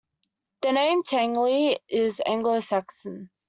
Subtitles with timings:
[0.63, 3.29] The name Tangley is Anglo-Saxon.